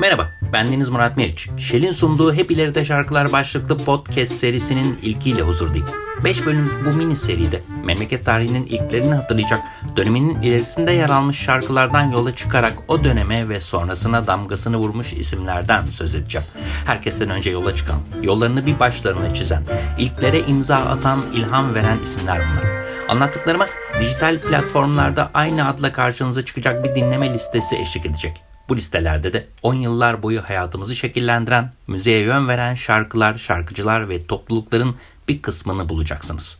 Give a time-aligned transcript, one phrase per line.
[0.00, 1.48] Merhaba, ben Deniz Murat Meriç.
[1.58, 5.86] Şel'in sunduğu Hep İleride Şarkılar başlıklı podcast serisinin ilkiyle huzurdayım.
[6.24, 9.60] 5 bölüm bu mini seride memleket tarihinin ilklerini hatırlayacak,
[9.96, 16.14] döneminin ilerisinde yer almış şarkılardan yola çıkarak o döneme ve sonrasına damgasını vurmuş isimlerden söz
[16.14, 16.46] edeceğim.
[16.86, 19.62] Herkesten önce yola çıkan, yollarını bir başlarına çizen,
[19.98, 22.64] ilklere imza atan, ilham veren isimler bunlar.
[23.08, 23.66] Anlattıklarıma
[24.00, 28.42] dijital platformlarda aynı adla karşınıza çıkacak bir dinleme listesi eşlik edecek.
[28.68, 34.96] Bu listelerde de 10 yıllar boyu hayatımızı şekillendiren, müziğe yön veren şarkılar, şarkıcılar ve toplulukların
[35.28, 36.58] bir kısmını bulacaksınız.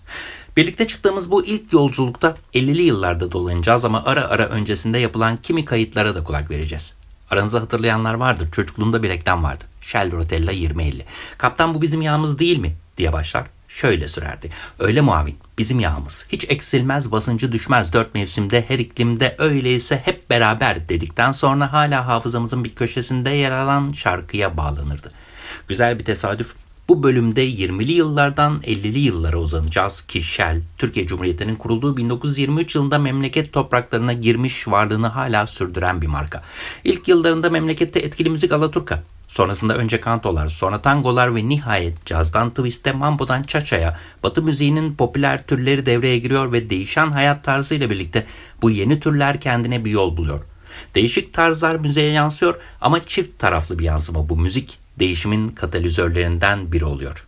[0.57, 6.15] Birlikte çıktığımız bu ilk yolculukta 50'li yıllarda dolanacağız ama ara ara öncesinde yapılan kimi kayıtlara
[6.15, 6.93] da kulak vereceğiz.
[7.31, 8.49] Aranızda hatırlayanlar vardır.
[8.53, 9.65] Çocukluğumda bir reklam vardı.
[9.81, 11.05] Shell Rotella 2050.
[11.39, 12.77] Kaptan bu bizim yağımız değil mi?
[12.99, 14.51] diye başlar şöyle sürerdi.
[14.79, 16.27] Öyle muavin bizim yağımız.
[16.29, 22.65] Hiç eksilmez basıncı düşmez dört mevsimde her iklimde öyleyse hep beraber dedikten sonra hala hafızamızın
[22.65, 25.13] bir köşesinde yer alan şarkıya bağlanırdı.
[25.69, 26.55] Güzel bir tesadüf
[26.89, 33.53] bu bölümde 20'li yıllardan 50'li yıllara uzanacağız ki Shell, Türkiye Cumhuriyeti'nin kurulduğu 1923 yılında memleket
[33.53, 36.43] topraklarına girmiş varlığını hala sürdüren bir marka.
[36.85, 39.03] İlk yıllarında memlekette etkili müzik Alaturka,
[39.37, 45.87] Sonrasında önce kantolar, sonra tangolar ve nihayet cazdan twiste, mambodan çaçaya, batı müziğinin popüler türleri
[45.87, 48.27] devreye giriyor ve değişen hayat tarzıyla birlikte
[48.63, 50.41] bu yeni türler kendine bir yol buluyor.
[50.95, 57.27] Değişik tarzlar müziğe yansıyor ama çift taraflı bir yansıma bu müzik değişimin katalizörlerinden biri oluyor.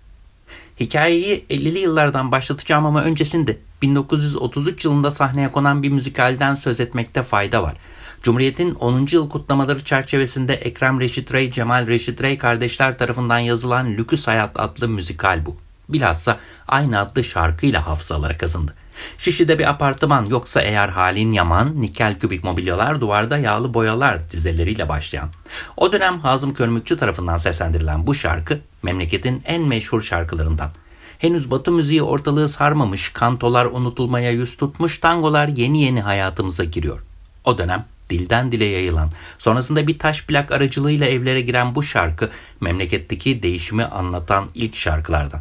[0.80, 7.62] Hikayeyi 50'li yıllardan başlatacağım ama öncesinde 1933 yılında sahneye konan bir müzikalden söz etmekte fayda
[7.62, 7.74] var.
[8.22, 9.08] Cumhuriyet'in 10.
[9.10, 14.88] yıl kutlamaları çerçevesinde Ekrem Reşit Rey, Cemal Reşit Rey kardeşler tarafından yazılan Lüküs Hayat adlı
[14.88, 15.56] müzikal bu.
[15.88, 16.38] Bilhassa
[16.68, 18.74] aynı adlı şarkıyla hafızalara kazındı.
[19.18, 25.28] Şişli'de bir apartman yoksa eğer halin yaman, nikel kübik mobilyalar, duvarda yağlı boyalar dizeleriyle başlayan.
[25.76, 30.70] O dönem Hazım Körmükçü tarafından seslendirilen bu şarkı memleketin en meşhur şarkılarından.
[31.18, 37.02] Henüz batı müziği ortalığı sarmamış, kantolar unutulmaya yüz tutmuş, tangolar yeni yeni hayatımıza giriyor.
[37.44, 42.30] O dönem dilden dile yayılan, sonrasında bir taş plak aracılığıyla evlere giren bu şarkı
[42.60, 45.40] memleketteki değişimi anlatan ilk şarkılardan.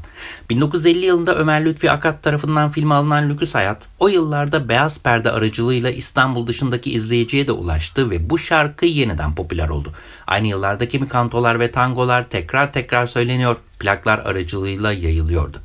[0.49, 5.91] 1950 yılında Ömer Lütfi Akat tarafından filme alınan Lüküs Hayat o yıllarda beyaz perde aracılığıyla
[5.91, 9.91] İstanbul dışındaki izleyiciye de ulaştı ve bu şarkı yeniden popüler oldu.
[10.27, 15.57] Aynı yıllarda kimi kantolar ve tangolar tekrar tekrar söyleniyor, plaklar aracılığıyla yayılıyordu.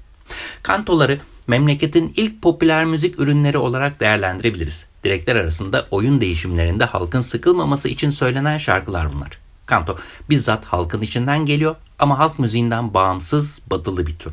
[0.63, 4.87] Kantoları memleketin ilk popüler müzik ürünleri olarak değerlendirebiliriz.
[5.05, 9.39] Direkler arasında oyun değişimlerinde halkın sıkılmaması için söylenen şarkılar bunlar.
[9.67, 9.97] Kanto
[10.31, 14.33] bizzat halkın içinden geliyor ama halk müziğinden bağımsız batılı bir tür.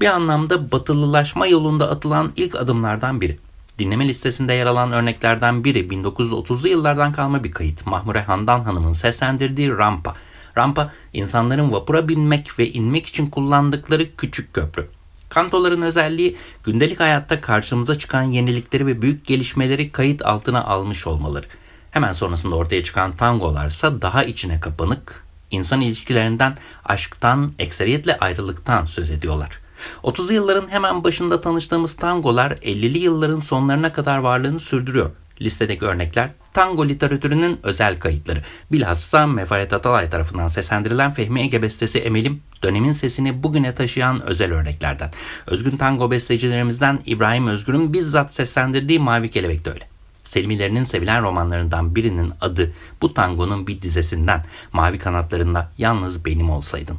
[0.00, 3.38] Bir anlamda batılılaşma yolunda atılan ilk adımlardan biri.
[3.78, 7.86] Dinleme listesinde yer alan örneklerden biri 1930'lu yıllardan kalma bir kayıt.
[7.86, 10.14] Mahmure Handan Hanım'ın seslendirdiği Rampa.
[10.58, 14.88] Rampa insanların vapura binmek ve inmek için kullandıkları küçük köprü.
[15.30, 21.46] Kantoların özelliği gündelik hayatta karşımıza çıkan yenilikleri ve büyük gelişmeleri kayıt altına almış olmaları.
[21.90, 29.60] Hemen sonrasında ortaya çıkan tangolarsa daha içine kapanık, insan ilişkilerinden, aşktan, ekseriyetle ayrılıktan söz ediyorlar.
[30.02, 35.10] 30'lu yılların hemen başında tanıştığımız tangolar 50'li yılların sonlarına kadar varlığını sürdürüyor.
[35.40, 38.42] Listedeki örnekler tango literatürünün özel kayıtları.
[38.72, 45.10] Bilhassa Mefaret Atalay tarafından seslendirilen Fehmi Ege bestesi Emelim, dönemin sesini bugüne taşıyan özel örneklerden.
[45.46, 49.88] Özgün tango bestecilerimizden İbrahim Özgür'ün bizzat seslendirdiği Mavi Kelebek de öyle.
[50.24, 56.96] Selmilerinin sevilen romanlarından birinin adı bu tangonun bir dizesinden Mavi Kanatlarında Yalnız Benim Olsaydın.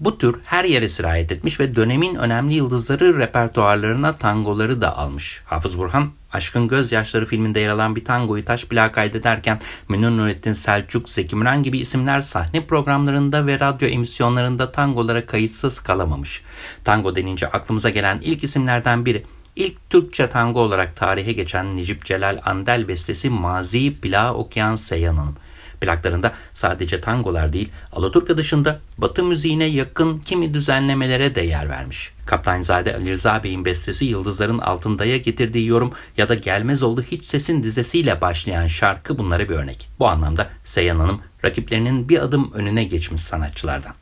[0.00, 5.42] Bu tür her yere sirayet etmiş ve dönemin önemli yıldızları repertuarlarına tangoları da almış.
[5.44, 11.08] Hafız Burhan, Aşkın Gözyaşları filminde yer alan bir tangoyu taş plağa kaydederken Münir Nurettin Selçuk,
[11.08, 16.42] Zeki Müren gibi isimler sahne programlarında ve radyo emisyonlarında tangolara kayıtsız kalamamış.
[16.84, 19.22] Tango denince aklımıza gelen ilk isimlerden biri
[19.56, 25.36] İlk Türkçe tango olarak tarihe geçen Necip Celal Andel bestesi Mazi Plağı okuyan Seyhan Hanım.
[25.82, 32.12] Plaklarında sadece tangolar değil, Alaturka dışında Batı müziğine yakın kimi düzenlemelere de yer vermiş.
[32.26, 37.62] Kaptanzade Ali Rıza Bey'in bestesi Yıldızların Altında'ya getirdiği yorum ya da Gelmez Oldu Hiç Sesin
[37.62, 39.88] dizesiyle başlayan şarkı bunlara bir örnek.
[39.98, 43.94] Bu anlamda Seyhan Hanım rakiplerinin bir adım önüne geçmiş sanatçılardan.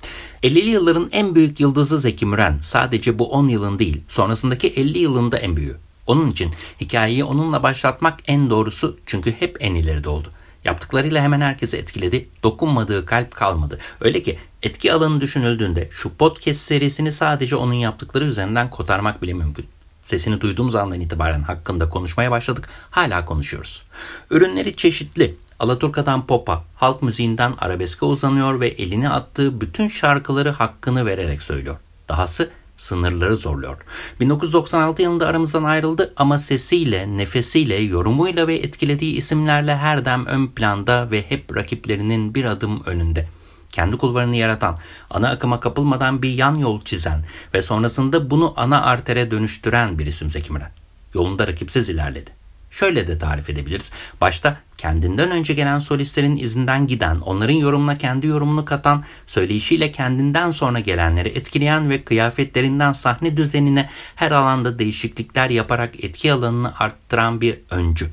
[0.43, 5.39] 50'li yılların en büyük yıldızı Zeki Müren sadece bu 10 yılın değil sonrasındaki 50 yılında
[5.39, 5.77] en büyüğü.
[6.07, 10.29] Onun için hikayeyi onunla başlatmak en doğrusu çünkü hep en ileride oldu.
[10.65, 12.29] Yaptıklarıyla hemen herkesi etkiledi.
[12.43, 13.79] Dokunmadığı kalp kalmadı.
[14.01, 19.67] Öyle ki etki alanı düşünüldüğünde şu podcast serisini sadece onun yaptıkları üzerinden kotarmak bile mümkün.
[20.01, 22.69] Sesini duyduğumuz andan itibaren hakkında konuşmaya başladık.
[22.91, 23.83] Hala konuşuyoruz.
[24.31, 31.43] Ürünleri çeşitli Alaturka'dan pop'a, halk müziğinden arabeske uzanıyor ve elini attığı bütün şarkıları hakkını vererek
[31.43, 31.77] söylüyor.
[32.09, 33.77] Dahası sınırları zorluyor.
[34.21, 41.11] 1996 yılında aramızdan ayrıldı ama sesiyle, nefesiyle, yorumuyla ve etkilediği isimlerle her dem ön planda
[41.11, 43.29] ve hep rakiplerinin bir adım önünde.
[43.71, 44.77] Kendi kulvarını yaratan,
[45.11, 47.25] ana akıma kapılmadan bir yan yol çizen
[47.55, 50.73] ve sonrasında bunu ana artere dönüştüren bir isim Zeki Müren.
[51.15, 52.40] Yolunda rakipsiz ilerledi.
[52.71, 53.93] Şöyle de tarif edebiliriz.
[54.21, 60.81] Başta kendinden önce gelen solistlerin izinden giden, onların yorumuna kendi yorumunu katan, söyleyişiyle kendinden sonra
[60.81, 68.11] gelenleri etkileyen ve kıyafetlerinden sahne düzenine her alanda değişiklikler yaparak etki alanını arttıran bir öncü.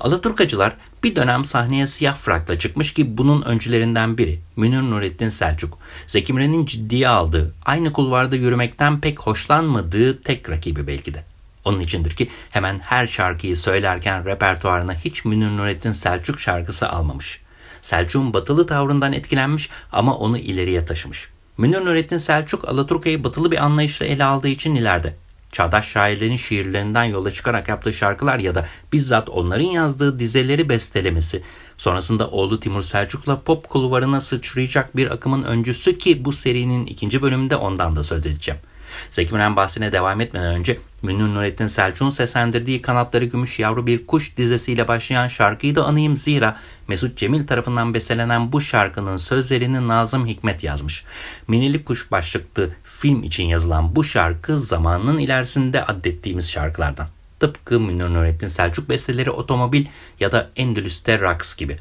[0.00, 5.78] Alaturkacılar bir dönem sahneye siyah frakla çıkmış ki bunun öncülerinden biri Münir Nurettin Selçuk.
[6.06, 11.29] Zeki Müren'in ciddiye aldığı, aynı kulvarda yürümekten pek hoşlanmadığı tek rakibi belki de.
[11.70, 17.40] Onun içindir ki hemen her şarkıyı söylerken repertuarına hiç Münir Nurettin Selçuk şarkısı almamış.
[17.82, 21.28] Selçuk'un batılı tavrından etkilenmiş ama onu ileriye taşımış.
[21.58, 25.16] Münir Nurettin Selçuk Alaturka'yı batılı bir anlayışla ele aldığı için ileride.
[25.52, 31.42] Çağdaş şairlerin şiirlerinden yola çıkarak yaptığı şarkılar ya da bizzat onların yazdığı dizeleri bestelemesi,
[31.78, 37.56] sonrasında oğlu Timur Selçuk'la pop kulvarına sıçrayacak bir akımın öncüsü ki bu serinin ikinci bölümünde
[37.56, 38.60] ondan da söz edeceğim.
[39.10, 44.36] Zeki Müren bahsine devam etmeden önce Münir Nurettin Selçuk'un seslendirdiği Kanatları Gümüş Yavru Bir Kuş
[44.36, 46.56] dizesiyle başlayan şarkıyı da anayım zira
[46.88, 51.04] Mesut Cemil tarafından bestelenen bu şarkının sözlerini Nazım Hikmet yazmış.
[51.48, 57.08] Minili Kuş başlıklı film için yazılan bu şarkı zamanının ilerisinde addettiğimiz şarkılardan.
[57.40, 59.86] Tıpkı Münir Nurettin Selçuk besteleri Otomobil
[60.20, 61.78] ya da Endülüs'te Raks gibi.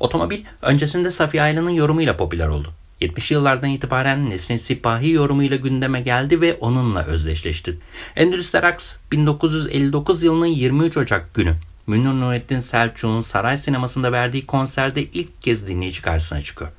[0.00, 2.72] Otomobil öncesinde Safiye Aylan'ın yorumuyla popüler oldu.
[3.00, 7.78] 70 yıllardan itibaren Nesrin Sipahi yorumuyla gündeme geldi ve onunla özdeşleşti.
[8.16, 11.54] Endülüs Raks 1959 yılının 23 Ocak günü
[11.86, 16.70] Münir Nurettin Selçuk'un Saray Sineması'nda verdiği konserde ilk kez dinleyici karşısına çıkıyor.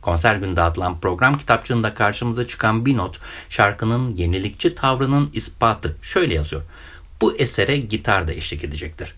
[0.00, 3.18] Konser günü dağıtılan program kitapçığında karşımıza çıkan bir not
[3.48, 6.62] şarkının yenilikçi tavrının ispatı şöyle yazıyor.
[7.20, 9.14] Bu esere gitar da eşlik edecektir.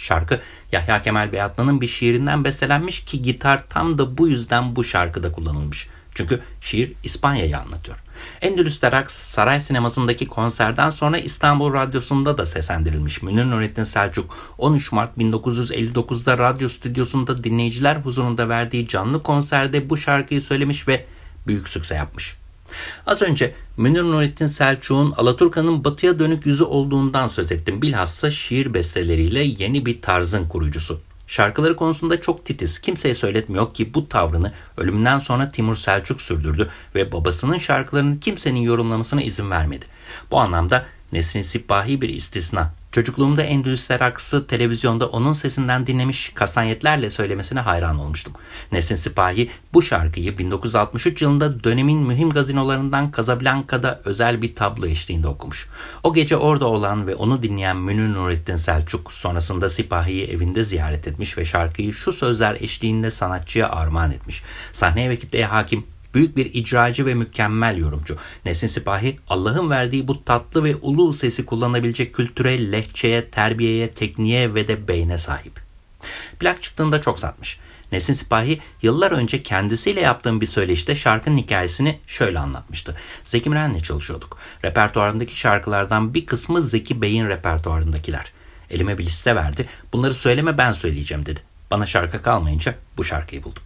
[0.00, 0.40] Şarkı
[0.72, 5.88] Yahya Kemal Beyatlı'nın bir şiirinden bestelenmiş ki gitar tam da bu yüzden bu şarkıda kullanılmış.
[6.14, 7.98] Çünkü şiir İspanya'yı anlatıyor.
[8.40, 13.22] Endülüs Raks saray sinemasındaki konserden sonra İstanbul Radyosu'nda da seslendirilmiş.
[13.22, 20.42] Münir Nurettin Selçuk 13 Mart 1959'da radyo stüdyosunda dinleyiciler huzurunda verdiği canlı konserde bu şarkıyı
[20.42, 21.06] söylemiş ve
[21.46, 22.39] büyük sükse yapmış.
[23.06, 27.82] Az önce Münir Nurettin Selçuk'un Alaturka'nın batıya dönük yüzü olduğundan söz ettim.
[27.82, 31.00] Bilhassa şiir besteleriyle yeni bir tarzın kurucusu.
[31.26, 32.78] Şarkıları konusunda çok titiz.
[32.78, 39.22] Kimseye söyletmiyor ki bu tavrını ölümünden sonra Timur Selçuk sürdürdü ve babasının şarkılarını kimsenin yorumlamasına
[39.22, 39.86] izin vermedi.
[40.30, 42.72] Bu anlamda Nesrin Sipahi bir istisna.
[42.92, 48.32] Çocukluğumda Endülüsler Aksı televizyonda onun sesinden dinlemiş kastanyetlerle söylemesine hayran olmuştum.
[48.72, 55.68] Nesin Sipahi bu şarkıyı 1963 yılında dönemin mühim gazinolarından Casablanca'da özel bir tablo eşliğinde okumuş.
[56.02, 61.38] O gece orada olan ve onu dinleyen Münir Nurettin Selçuk sonrasında Sipahi'yi evinde ziyaret etmiş
[61.38, 64.42] ve şarkıyı şu sözler eşliğinde sanatçıya armağan etmiş.
[64.72, 68.16] Sahneye ve kitleye hakim Büyük bir icracı ve mükemmel yorumcu.
[68.44, 74.68] Nesin Sipahi Allah'ın verdiği bu tatlı ve ulu sesi kullanabilecek kültüre, lehçeye, terbiyeye, tekniğe ve
[74.68, 75.60] de beyne sahip.
[76.40, 77.58] Plak çıktığında çok satmış.
[77.92, 82.96] Nesin Sipahi yıllar önce kendisiyle yaptığım bir söyleşide şarkının hikayesini şöyle anlatmıştı.
[83.24, 84.38] Zeki Müren'le çalışıyorduk.
[84.64, 88.32] Repertuarımdaki şarkılardan bir kısmı Zeki Bey'in repertuarındakiler.
[88.70, 89.68] Elime bir liste verdi.
[89.92, 91.40] Bunları söyleme ben söyleyeceğim dedi.
[91.70, 93.62] Bana şarkı kalmayınca bu şarkıyı buldum.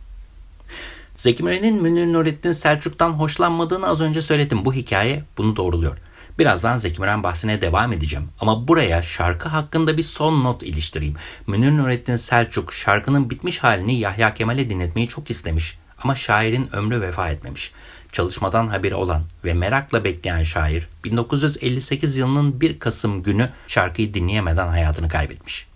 [1.16, 4.64] Zeki Müren'in Münir Nurettin Selçuk'tan hoşlanmadığını az önce söyledim.
[4.64, 5.99] Bu hikaye bunu doğruluyor.
[6.38, 8.28] Birazdan Zeki Müren bahsine devam edeceğim.
[8.40, 11.16] Ama buraya şarkı hakkında bir son not iliştireyim.
[11.47, 15.78] Münir Nurettin Selçuk şarkının bitmiş halini Yahya Kemal'e dinletmeyi çok istemiş.
[16.02, 17.73] Ama şairin ömrü vefa etmemiş.
[18.12, 25.09] Çalışmadan haberi olan ve merakla bekleyen şair 1958 yılının 1 Kasım günü şarkıyı dinleyemeden hayatını
[25.09, 25.66] kaybetmiş.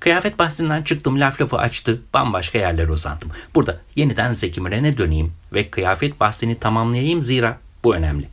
[0.00, 3.28] Kıyafet bahsinden çıktım laf lafı açtı bambaşka yerlere uzandım.
[3.54, 8.28] Burada yeniden Zeki Müren'e döneyim ve kıyafet bahsini tamamlayayım zira bu önemli.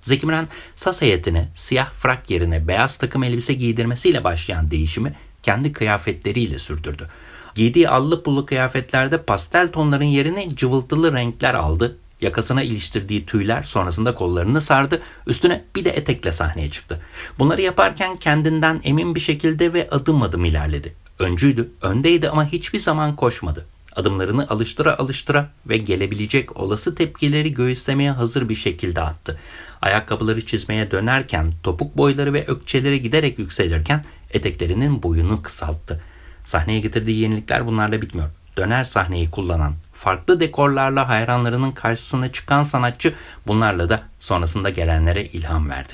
[0.00, 6.58] Zeki Müren sas heyetine siyah frak yerine beyaz takım elbise giydirmesiyle başlayan değişimi kendi kıyafetleriyle
[6.58, 7.08] sürdürdü.
[7.54, 14.60] Giydiği allı pullu kıyafetlerde pastel tonların yerine cıvıltılı renkler aldı Yakasına iliştirdiği tüyler sonrasında kollarını
[14.60, 15.02] sardı.
[15.26, 17.00] Üstüne bir de etekle sahneye çıktı.
[17.38, 20.94] Bunları yaparken kendinden emin bir şekilde ve adım adım ilerledi.
[21.18, 23.66] Öncüydü, öndeydi ama hiçbir zaman koşmadı.
[23.96, 29.40] Adımlarını alıştıra alıştıra ve gelebilecek olası tepkileri göğüslemeye hazır bir şekilde attı.
[29.82, 36.02] Ayakkabıları çizmeye dönerken topuk boyları ve ökçeleri giderek yükselirken eteklerinin boyunu kısalttı.
[36.44, 38.28] Sahneye getirdiği yenilikler bunlarla bitmiyor.
[38.56, 43.14] Döner sahneyi kullanan, farklı dekorlarla hayranlarının karşısına çıkan sanatçı
[43.46, 45.92] bunlarla da sonrasında gelenlere ilham verdi.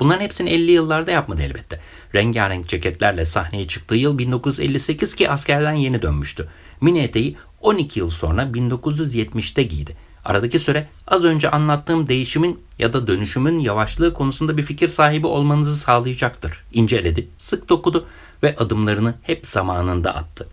[0.00, 1.80] Bunların hepsini 50 yıllarda yapmadı elbette.
[2.14, 6.48] Rengarenk ceketlerle sahneye çıktığı yıl 1958 ki askerden yeni dönmüştü.
[6.80, 9.96] Mini eteği 12 yıl sonra 1970'te giydi.
[10.24, 15.76] Aradaki süre az önce anlattığım değişimin ya da dönüşümün yavaşlığı konusunda bir fikir sahibi olmanızı
[15.76, 16.64] sağlayacaktır.
[16.72, 18.06] İnceledi, sık dokudu
[18.42, 20.48] ve adımlarını hep zamanında attı.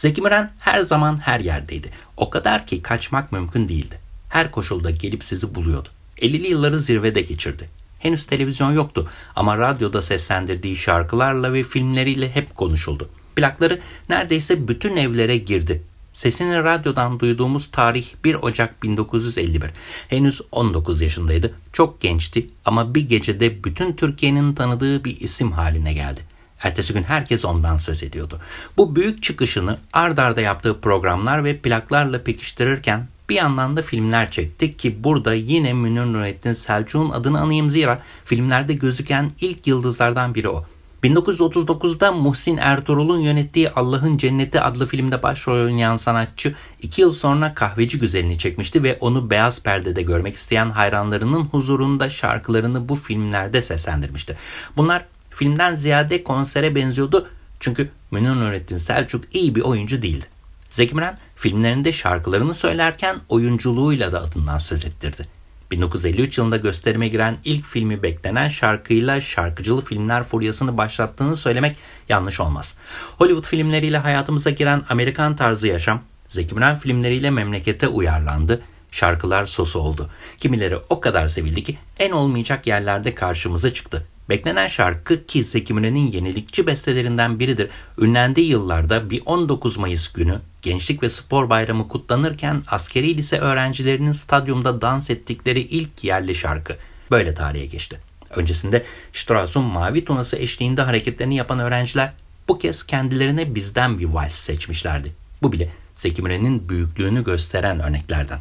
[0.00, 1.90] Zeki Müren her zaman her yerdeydi.
[2.16, 3.98] O kadar ki kaçmak mümkün değildi.
[4.28, 5.88] Her koşulda gelip sizi buluyordu.
[6.18, 7.68] 50'li yılları zirvede geçirdi.
[7.98, 13.08] Henüz televizyon yoktu ama radyoda seslendirdiği şarkılarla ve filmleriyle hep konuşuldu.
[13.36, 15.82] Plakları neredeyse bütün evlere girdi.
[16.12, 19.70] Sesini radyodan duyduğumuz tarih 1 Ocak 1951.
[20.08, 21.54] Henüz 19 yaşındaydı.
[21.72, 26.29] Çok gençti ama bir gecede bütün Türkiye'nin tanıdığı bir isim haline geldi.
[26.62, 28.40] Ertesi gün herkes ondan söz ediyordu.
[28.76, 34.78] Bu büyük çıkışını ard arda yaptığı programlar ve plaklarla pekiştirirken bir yandan da filmler çektik
[34.78, 40.64] ki burada yine Münir Nurettin Selçuk'un adını anayım zira filmlerde gözüken ilk yıldızlardan biri o.
[41.02, 47.98] 1939'da Muhsin Ertuğrul'un yönettiği Allah'ın Cenneti adlı filmde başrol oynayan sanatçı iki yıl sonra Kahveci
[47.98, 54.36] Güzelini çekmişti ve onu beyaz perdede görmek isteyen hayranlarının huzurunda şarkılarını bu filmlerde seslendirmişti.
[54.76, 55.04] Bunlar
[55.40, 57.28] filmden ziyade konsere benziyordu
[57.60, 60.24] çünkü Münir Nurettin Selçuk iyi bir oyuncu değildi.
[60.70, 65.28] Zeki Müren filmlerinde şarkılarını söylerken oyunculuğuyla da adından söz ettirdi.
[65.70, 71.76] 1953 yılında gösterime giren ilk filmi beklenen şarkıyla şarkıcılı filmler furyasını başlattığını söylemek
[72.08, 72.74] yanlış olmaz.
[73.18, 80.10] Hollywood filmleriyle hayatımıza giren Amerikan tarzı yaşam, Zeki Müren filmleriyle memlekete uyarlandı, şarkılar sosu oldu.
[80.38, 84.06] Kimileri o kadar sevildi ki en olmayacak yerlerde karşımıza çıktı.
[84.30, 87.68] Beklenen şarkı ki Zeki Müren'in yenilikçi bestelerinden biridir.
[87.98, 94.80] Ünlendiği yıllarda bir 19 Mayıs günü Gençlik ve Spor Bayramı kutlanırken askeri lise öğrencilerinin stadyumda
[94.80, 96.76] dans ettikleri ilk yerli şarkı.
[97.10, 98.00] Böyle tarihe geçti.
[98.30, 102.12] Öncesinde Strauss'un Mavi Tunası eşliğinde hareketlerini yapan öğrenciler
[102.48, 105.12] bu kez kendilerine bizden bir vals seçmişlerdi.
[105.42, 108.38] Bu bile Zeki Müren'in büyüklüğünü gösteren örneklerden.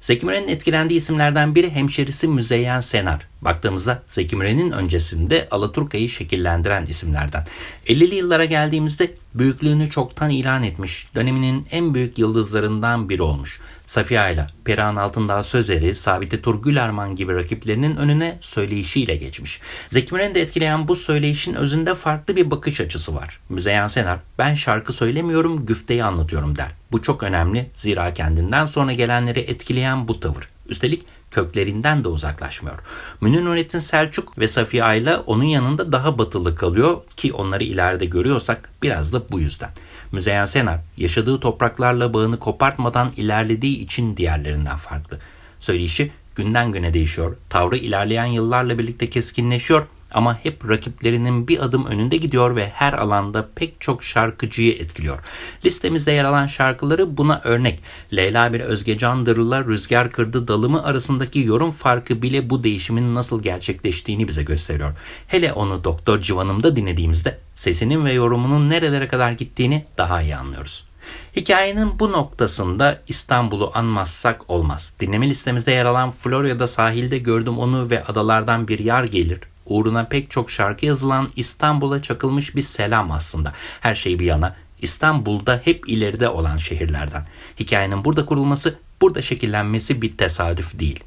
[0.00, 3.28] Zeki Müren'in etkilendiği isimlerden biri hemşerisi Müzeyyen Senar.
[3.42, 7.44] Baktığımızda Zeki Müren'in öncesinde Alaturka'yı şekillendiren isimlerden.
[7.86, 13.60] 50'li yıllara geldiğimizde büyüklüğünü çoktan ilan etmiş, döneminin en büyük yıldızlarından biri olmuş.
[13.86, 19.60] Safiye Ayla, Perihan Altındağ Sözeri, Sabite Turgül Arman gibi rakiplerinin önüne söyleyişiyle geçmiş.
[19.88, 23.40] Zeki Müren'i de etkileyen bu söyleyişin özünde farklı bir bakış açısı var.
[23.48, 26.70] Müzeyyen Senar, ben şarkı söylemiyorum, güfteyi anlatıyorum der.
[26.92, 30.48] Bu çok önemli, zira kendinden sonra gelenleri etkileyen bu tavır.
[30.68, 32.78] Üstelik köklerinden de uzaklaşmıyor.
[33.20, 38.70] Münir Nurettin Selçuk ve Safiye Ayla onun yanında daha batılı kalıyor ki onları ileride görüyorsak
[38.82, 39.70] biraz da bu yüzden.
[40.12, 45.18] Müzeyyen Senar yaşadığı topraklarla bağını kopartmadan ilerlediği için diğerlerinden farklı.
[45.60, 52.16] Söyleyişi günden güne değişiyor, tavrı ilerleyen yıllarla birlikte keskinleşiyor ama hep rakiplerinin bir adım önünde
[52.16, 55.18] gidiyor ve her alanda pek çok şarkıcıyı etkiliyor.
[55.64, 57.80] Listemizde yer alan şarkıları buna örnek.
[58.16, 64.28] Leyla bir Özge Candır'la Rüzgar Kırdı Dalımı arasındaki yorum farkı bile bu değişimin nasıl gerçekleştiğini
[64.28, 64.92] bize gösteriyor.
[65.26, 70.88] Hele onu Doktor Civan'ımda dinlediğimizde sesinin ve yorumunun nerelere kadar gittiğini daha iyi anlıyoruz.
[71.36, 74.94] Hikayenin bu noktasında İstanbul'u anmazsak olmaz.
[75.00, 80.30] Dinleme listemizde yer alan Florya'da sahilde gördüm onu ve adalardan bir yar gelir uğruna pek
[80.30, 83.52] çok şarkı yazılan İstanbul'a çakılmış bir selam aslında.
[83.80, 87.26] Her şey bir yana İstanbul'da hep ileride olan şehirlerden.
[87.60, 91.04] Hikayenin burada kurulması, burada şekillenmesi bir tesadüf değil.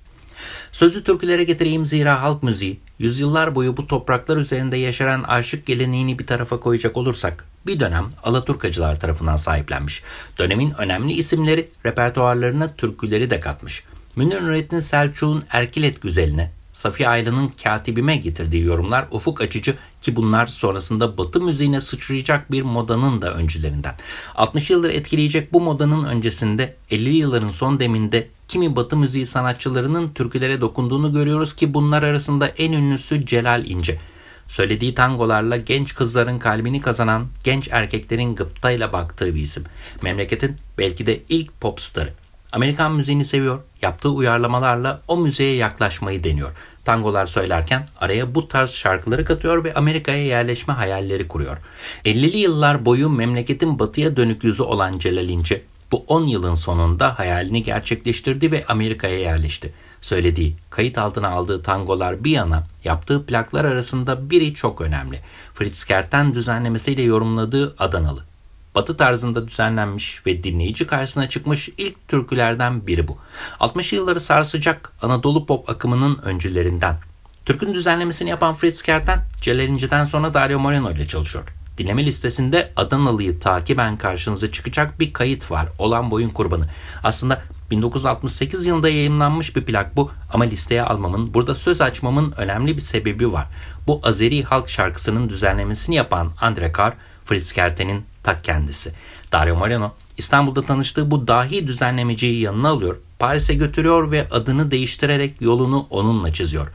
[0.72, 6.28] Sözü türkülere getireyim zira halk müziği, yüzyıllar boyu bu topraklar üzerinde yaşaran aşık geleneğini bir
[6.28, 10.04] tarafa koyacak olursak, bir dönem Alaturkacılar tarafından sahiplenmiş.
[10.40, 13.84] Dönemin önemli isimleri repertuarlarına türküleri de katmış.
[14.16, 21.18] Münir Nurettin Selçuk'un Erkilet Güzeline, Safiye Aylan'ın katibime getirdiği yorumlar ufuk açıcı ki bunlar sonrasında
[21.18, 23.96] batı müziğine sıçrayacak bir modanın da öncülerinden.
[24.36, 30.62] 60 yıldır etkileyecek bu modanın öncesinde 50 yılların son deminde kimi batı müziği sanatçılarının türkülere
[30.62, 34.00] dokunduğunu görüyoruz ki bunlar arasında en ünlüsü Celal İnce.
[34.48, 39.64] Söylediği tangolarla genç kızların kalbini kazanan, genç erkeklerin gıptayla baktığı bir isim.
[40.02, 42.14] Memleketin belki de ilk pop starı.
[42.52, 46.52] Amerikan müziğini seviyor, yaptığı uyarlamalarla o müziğe yaklaşmayı deniyor.
[46.86, 51.58] Tangolar söylerken araya bu tarz şarkıları katıyor ve Amerika'ya yerleşme hayalleri kuruyor.
[52.06, 55.62] 50'li yıllar boyu memleketin batıya dönük yüzü olan Celal İnce,
[55.92, 59.74] bu 10 yılın sonunda hayalini gerçekleştirdi ve Amerika'ya yerleşti.
[60.02, 65.20] Söylediği, kayıt altına aldığı tangolar bir yana yaptığı plaklar arasında biri çok önemli.
[65.54, 68.31] Fritz Kerten düzenlemesiyle yorumladığı Adanalı.
[68.76, 73.18] Batı tarzında düzenlenmiş ve dinleyici karşısına çıkmış ilk türkülerden biri bu.
[73.60, 76.98] 60 yılları sarsacak Anadolu pop akımının öncülerinden.
[77.46, 81.46] Türkün düzenlemesini yapan Fritz Kerten, Celal İnce'den sonra Dario Moreno ile çalışıyor.
[81.78, 85.68] Dinleme listesinde Adanalı'yı takiben karşınıza çıkacak bir kayıt var.
[85.80, 86.66] Olan boyun kurbanı.
[87.04, 92.82] Aslında 1968 yılında yayınlanmış bir plak bu ama listeye almamın, burada söz açmamın önemli bir
[92.82, 93.48] sebebi var.
[93.88, 96.94] Bu Azeri halk şarkısının düzenlemesini yapan Andre Kar,
[97.26, 98.94] Fritz Kerten'in tak kendisi.
[99.32, 105.88] Dario Moreno İstanbul'da tanıştığı bu dahi düzenlemeciyi yanına alıyor, Paris'e götürüyor ve adını değiştirerek yolunu
[105.90, 106.68] onunla çiziyor.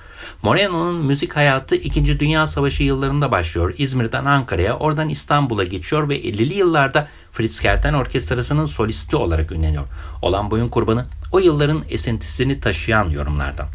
[0.42, 2.20] Moreno'nun müzik hayatı 2.
[2.20, 3.74] Dünya Savaşı yıllarında başlıyor.
[3.78, 9.84] İzmir'den Ankara'ya, oradan İstanbul'a geçiyor ve 50'li yıllarda Fritz Kerten Orkestrası'nın solisti olarak ünleniyor.
[10.22, 13.66] Olan boyun kurbanı o yılların esintisini taşıyan yorumlardan.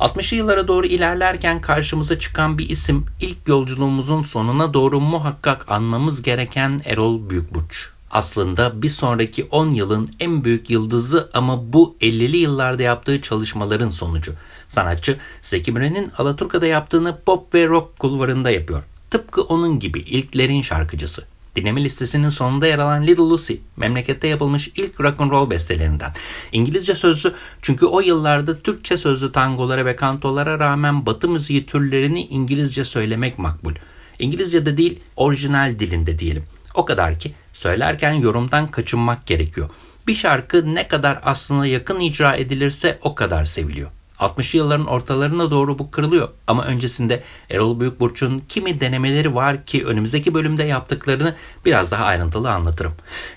[0.00, 6.80] 60'lı yıllara doğru ilerlerken karşımıza çıkan bir isim ilk yolculuğumuzun sonuna doğru muhakkak anmamız gereken
[6.84, 7.90] Erol Büyükburç.
[8.10, 14.34] Aslında bir sonraki 10 yılın en büyük yıldızı ama bu 50'li yıllarda yaptığı çalışmaların sonucu.
[14.68, 18.82] Sanatçı Zeki Müren'in Alaturka'da yaptığını pop ve rock kulvarında yapıyor.
[19.10, 21.24] Tıpkı onun gibi ilklerin şarkıcısı.
[21.56, 26.12] Dinleme listesinin sonunda yer alan Little Lucy, memlekette yapılmış ilk rock and roll bestelerinden.
[26.52, 32.84] İngilizce sözlü çünkü o yıllarda Türkçe sözlü tangolara ve kantolara rağmen batı müziği türlerini İngilizce
[32.84, 33.74] söylemek makbul.
[34.18, 36.44] İngilizce'de değil, orijinal dilinde diyelim.
[36.74, 39.70] O kadar ki söylerken yorumdan kaçınmak gerekiyor.
[40.06, 43.90] Bir şarkı ne kadar aslına yakın icra edilirse o kadar seviliyor.
[44.18, 46.28] 60'lı yılların ortalarına doğru bu kırılıyor.
[46.46, 51.34] Ama öncesinde Erol Büyükburç'un kimi denemeleri var ki önümüzdeki bölümde yaptıklarını
[51.64, 52.92] biraz daha ayrıntılı anlatırım.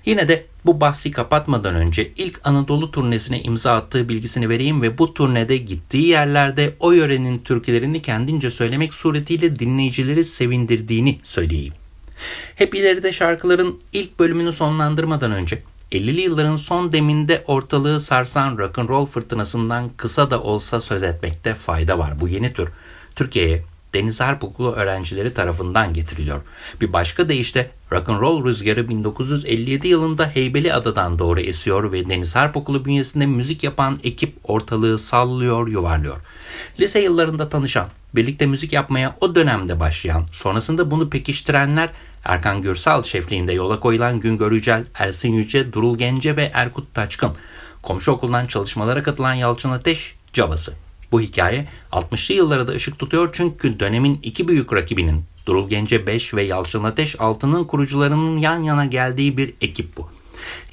[0.06, 5.14] Yine de bu bahsi kapatmadan önce ilk Anadolu turnesine imza attığı bilgisini vereyim ve bu
[5.14, 11.74] turnede gittiği yerlerde o yörenin türkülerini kendince söylemek suretiyle dinleyicileri sevindirdiğini söyleyeyim.
[12.56, 19.90] Hep ileride şarkıların ilk bölümünü sonlandırmadan önce 50'li yılların son deminde ortalığı sarsan rock'n'roll fırtınasından
[19.98, 22.22] kısa da olsa söz etmekte fayda var.
[22.22, 22.70] Bu yeni tür
[23.16, 23.64] Türkiye'ye
[23.94, 26.42] Deniz Harp Okulu öğrencileri tarafından getiriliyor.
[26.82, 32.86] Bir başka deyişle rock'n'roll rüzgarı 1957 yılında Heybeli Adadan doğru esiyor ve Deniz Harp Okulu
[32.86, 36.18] bünyesinde müzik yapan ekip ortalığı sallıyor, yuvarlıyor.
[36.80, 41.90] Lise yıllarında tanışan, birlikte müzik yapmaya o dönemde başlayan, sonrasında bunu pekiştirenler
[42.26, 47.32] Erkan Gürsal şefliğinde yola koyulan Güngör Yücel, Ersin Yüce, Durul Gence ve Erkut Taçkın.
[47.82, 50.74] Komşu okuldan çalışmalara katılan Yalçın Ateş, Cabası.
[51.12, 56.34] Bu hikaye 60'lı yıllara da ışık tutuyor çünkü dönemin iki büyük rakibinin Durul Gence 5
[56.34, 60.10] ve Yalçın Ateş 6'nın kurucularının yan yana geldiği bir ekip bu.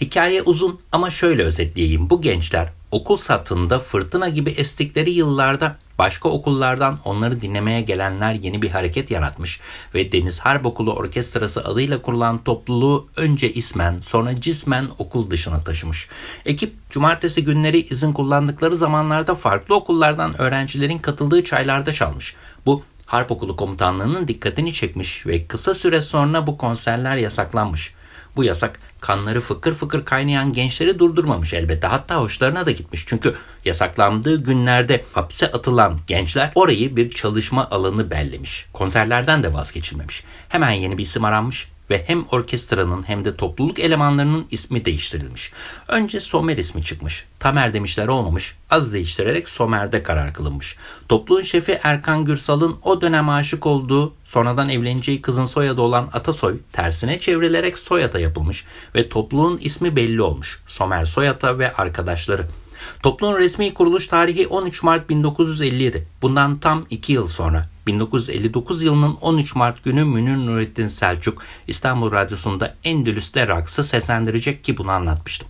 [0.01, 2.11] Hikaye uzun ama şöyle özetleyeyim.
[2.11, 8.71] Bu gençler okul satında fırtına gibi estikleri yıllarda başka okullardan onları dinlemeye gelenler yeni bir
[8.71, 9.61] hareket yaratmış
[9.95, 16.09] ve Deniz Harp Okulu Orkestrası adıyla kurulan topluluğu önce ismen sonra cismen okul dışına taşımış.
[16.47, 22.37] Ekip cumartesi günleri izin kullandıkları zamanlarda farklı okullardan öğrencilerin katıldığı çaylarda çalmış.
[22.67, 27.95] Bu Harp Okulu Komutanlığı'nın dikkatini çekmiş ve kısa süre sonra bu konserler yasaklanmış.
[28.39, 31.87] Bu yasak kanları fıkır fıkır kaynayan gençleri durdurmamış elbette.
[31.87, 33.05] Hatta hoşlarına da gitmiş.
[33.07, 38.67] Çünkü yasaklandığı günlerde hapse atılan gençler orayı bir çalışma alanı bellemiş.
[38.73, 40.25] Konserlerden de vazgeçilmemiş.
[40.49, 45.53] Hemen yeni bir isim aranmış ve hem orkestranın hem de topluluk elemanlarının ismi değiştirilmiş.
[45.89, 47.25] Önce Somer ismi çıkmış.
[47.39, 48.57] Tamer demişler olmamış.
[48.71, 50.77] Az değiştirerek Somer'de karar kılınmış.
[51.09, 57.21] Topluluğun şefi Erkan Gürsal'ın o dönem aşık olduğu, sonradan evleneceği kızın soyadı olan Atasoy tersine
[57.21, 60.63] çevrilerek Soyata yapılmış ve topluluğun ismi belli olmuş.
[60.67, 62.47] Somer Soyata ve arkadaşları.
[63.03, 66.07] Topluluğun resmi kuruluş tarihi 13 Mart 1957.
[66.23, 72.75] Bundan tam 2 yıl sonra 1959 yılının 13 Mart günü Münir Nurettin Selçuk İstanbul Radyosu'nda
[72.85, 75.49] Endülüs'te raksı seslendirecek ki bunu anlatmıştım.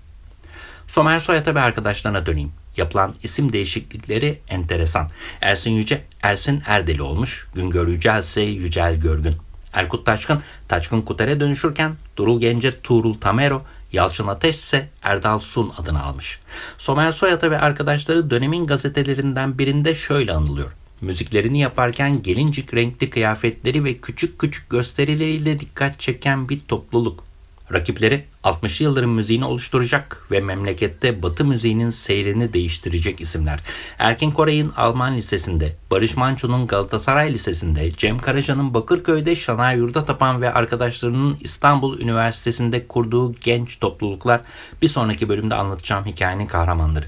[0.89, 2.53] Somer Soyat'a ve arkadaşlarına döneyim.
[2.77, 5.11] Yapılan isim değişiklikleri enteresan.
[5.41, 7.49] Ersin Yüce, Ersin Erdeli olmuş.
[7.55, 9.37] Güngör Yücel ise Yücel Görgün.
[9.73, 16.03] Erkut Taçkın, Taçkın Kuter'e dönüşürken Durul Gence Tuğrul Tamero, Yalçın Ateş ise Erdal Sun adını
[16.03, 16.41] almış.
[16.79, 20.73] Somer Soyat'a ve arkadaşları dönemin gazetelerinden birinde şöyle anılıyor.
[21.01, 27.28] Müziklerini yaparken gelincik renkli kıyafetleri ve küçük küçük gösterileriyle dikkat çeken bir topluluk.
[27.73, 33.61] Rakipleri 60'lı yılların müziğini oluşturacak ve memlekette batı müziğinin seyrini değiştirecek isimler.
[33.99, 40.53] Erkin Koray'ın Alman Lisesi'nde, Barış Manço'nun Galatasaray Lisesi'nde, Cem Karaca'nın Bakırköy'de Şanar Yurda Tapan ve
[40.53, 44.41] arkadaşlarının İstanbul Üniversitesi'nde kurduğu genç topluluklar
[44.83, 47.07] bir sonraki bölümde anlatacağım hikayenin kahramanları.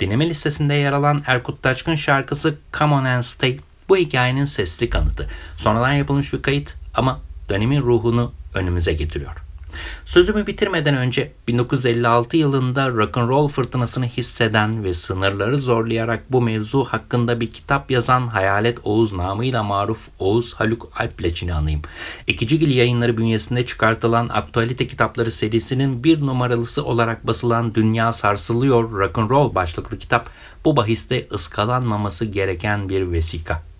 [0.00, 5.28] Dinleme listesinde yer alan Erkut Taçkın şarkısı Come On And Stay bu hikayenin sesli kanıtı.
[5.56, 9.51] Sonradan yapılmış bir kayıt ama dönemin ruhunu önümüze getiriyor.
[10.04, 16.84] Sözümü bitirmeden önce 1956 yılında rock and roll fırtınasını hisseden ve sınırları zorlayarak bu mevzu
[16.84, 21.82] hakkında bir kitap yazan Hayalet Oğuz namıyla maruf Oğuz Haluk Alpleçin'i anayım.
[22.26, 29.30] İkicigil yayınları bünyesinde çıkartılan aktualite kitapları serisinin bir numaralısı olarak basılan Dünya Sarsılıyor Rock and
[29.30, 30.30] Roll başlıklı kitap
[30.64, 33.71] bu bahiste ıskalanmaması gereken bir vesika.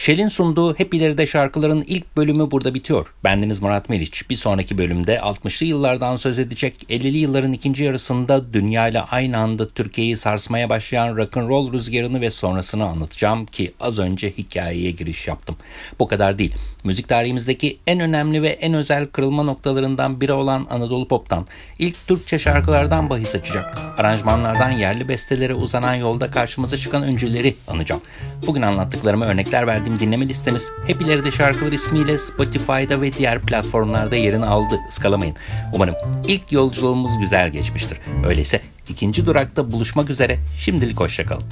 [0.00, 3.14] Shell'in sunduğu Hep İleride şarkıların ilk bölümü burada bitiyor.
[3.24, 4.30] Bendeniz Murat Meriç.
[4.30, 9.68] Bir sonraki bölümde 60'lı yıllardan söz edecek 50'li yılların ikinci yarısında dünya ile aynı anda
[9.68, 15.56] Türkiye'yi sarsmaya başlayan rock'n'roll rüzgarını ve sonrasını anlatacağım ki az önce hikayeye giriş yaptım.
[15.98, 16.54] Bu kadar değil.
[16.84, 21.46] Müzik tarihimizdeki en önemli ve en özel kırılma noktalarından biri olan Anadolu Pop'tan,
[21.78, 28.02] ilk Türkçe şarkılardan bahis açacak, aranjmanlardan yerli bestelere uzanan yolda karşımıza çıkan öncüleri anacağım.
[28.46, 34.46] Bugün anlattıklarımı örnekler verdiğim dinleme listemiz Hep İleride Şarkılar ismiyle Spotify'da ve diğer platformlarda yerini
[34.46, 34.78] aldı.
[34.88, 35.36] Iskalamayın.
[35.72, 35.94] Umarım
[36.28, 37.98] ilk yolculuğumuz güzel geçmiştir.
[38.26, 40.38] Öyleyse ikinci durakta buluşmak üzere.
[40.58, 41.44] Şimdilik hoşçakalın.